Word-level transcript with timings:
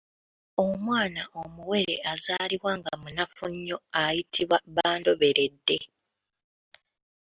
Omwana 0.65 1.23
omuwere 1.41 1.95
azaalibwa 2.13 2.71
nga 2.79 2.93
munafu 3.01 3.43
nnyo 3.51 3.77
ayitibwa 4.01 4.57
bandoberedde. 4.75 5.77